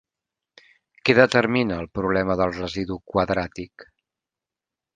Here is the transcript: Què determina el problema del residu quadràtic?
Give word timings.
Què 1.09 1.15
determina 1.19 1.77
el 1.85 1.89
problema 1.99 2.39
del 2.41 2.55
residu 2.57 2.99
quadràtic? 3.13 3.87